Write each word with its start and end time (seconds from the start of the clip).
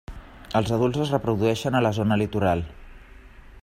Els 0.59 0.71
adults 0.77 1.03
es 1.03 1.11
reprodueixen 1.15 1.79
a 1.81 1.85
la 1.89 1.93
zona 2.01 2.21
litoral. 2.25 2.69